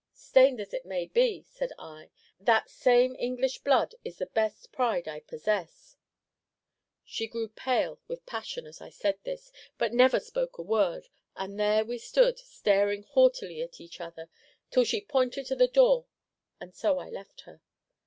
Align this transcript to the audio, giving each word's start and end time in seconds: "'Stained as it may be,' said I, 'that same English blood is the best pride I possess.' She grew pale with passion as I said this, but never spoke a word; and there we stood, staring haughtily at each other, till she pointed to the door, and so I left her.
"'Stained 0.15 0.59
as 0.59 0.73
it 0.73 0.83
may 0.83 1.05
be,' 1.05 1.45
said 1.47 1.71
I, 1.77 2.09
'that 2.39 2.71
same 2.71 3.15
English 3.17 3.59
blood 3.59 3.93
is 4.03 4.17
the 4.17 4.25
best 4.25 4.71
pride 4.71 5.07
I 5.07 5.19
possess.' 5.19 5.95
She 7.05 7.27
grew 7.27 7.49
pale 7.49 7.99
with 8.07 8.25
passion 8.25 8.65
as 8.65 8.81
I 8.81 8.89
said 8.89 9.19
this, 9.25 9.51
but 9.77 9.93
never 9.93 10.19
spoke 10.19 10.57
a 10.57 10.63
word; 10.63 11.09
and 11.35 11.59
there 11.59 11.85
we 11.85 11.99
stood, 11.99 12.39
staring 12.39 13.03
haughtily 13.03 13.61
at 13.61 13.79
each 13.79 14.01
other, 14.01 14.27
till 14.71 14.85
she 14.85 15.01
pointed 15.01 15.45
to 15.45 15.55
the 15.55 15.67
door, 15.67 16.07
and 16.59 16.73
so 16.73 16.97
I 16.97 17.09
left 17.11 17.41
her. 17.41 17.61